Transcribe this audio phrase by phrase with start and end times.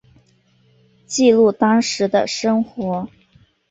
[1.05, 3.07] 记录当时的生活